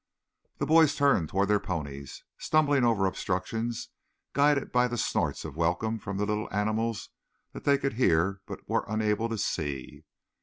The 0.57 0.65
boys 0.65 0.95
turned 0.95 1.29
toward 1.29 1.47
their 1.49 1.59
ponies, 1.59 2.23
stumbling 2.39 2.83
over 2.83 3.05
obstructions, 3.05 3.89
guided 4.33 4.71
by 4.71 4.87
the 4.87 4.97
snorts 4.97 5.45
of 5.45 5.55
welcome 5.55 5.99
from 5.99 6.17
the 6.17 6.25
little 6.25 6.51
animals 6.51 7.09
that 7.53 7.65
they 7.65 7.77
could 7.77 7.93
hear 7.93 8.41
but 8.47 8.67
were 8.67 8.83
unable 8.87 9.29
to 9.29 9.37
see. 9.37 10.03